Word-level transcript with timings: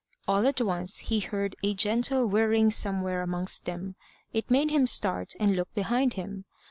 All 0.27 0.47
at 0.47 0.59
once 0.59 0.97
he 0.97 1.19
heard 1.19 1.55
a 1.61 1.75
gentle 1.75 2.25
whirring 2.25 2.71
somewhere 2.71 3.21
amongst 3.21 3.65
them. 3.65 3.93
It 4.33 4.49
made 4.49 4.71
him 4.71 4.87
start 4.87 5.33
and 5.39 5.55
look 5.55 5.71
behind 5.75 6.15
him. 6.15 6.45